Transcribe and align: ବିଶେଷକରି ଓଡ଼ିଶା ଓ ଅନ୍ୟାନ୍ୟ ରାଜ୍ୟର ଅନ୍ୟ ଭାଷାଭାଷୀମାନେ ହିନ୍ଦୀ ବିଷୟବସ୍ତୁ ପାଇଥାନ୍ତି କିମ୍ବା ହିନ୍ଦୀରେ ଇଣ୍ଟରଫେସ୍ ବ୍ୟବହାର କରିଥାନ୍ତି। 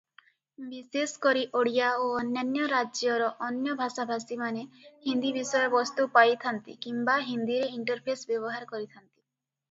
ବିଶେଷକରି 0.67 1.41
ଓଡ଼ିଶା 1.57 1.89
ଓ 2.05 2.05
ଅନ୍ୟାନ୍ୟ 2.21 2.69
ରାଜ୍ୟର 2.71 3.27
ଅନ୍ୟ 3.47 3.75
ଭାଷାଭାଷୀମାନେ 3.81 4.63
ହିନ୍ଦୀ 5.03 5.33
ବିଷୟବସ୍ତୁ 5.35 6.07
ପାଇଥାନ୍ତି 6.15 6.75
କିମ୍ବା 6.87 7.19
ହିନ୍ଦୀରେ 7.29 7.69
ଇଣ୍ଟରଫେସ୍ 7.77 8.25
ବ୍ୟବହାର 8.33 8.71
କରିଥାନ୍ତି। 8.73 9.09